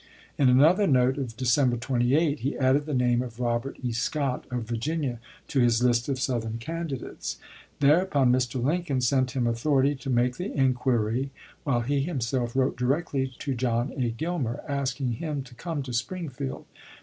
[0.35, 3.91] In another note, of December 28, he added the name of Robert E.
[3.91, 7.37] Scott, of Vir ginia, to his list of Southern candidates.
[7.81, 8.59] There upon Mr.
[8.63, 11.29] Lincoln sent him authority to make the inquiry,
[11.65, 14.09] while he himself wrote directly to John A.
[14.09, 16.65] Gilmer asking him to come to Springfield.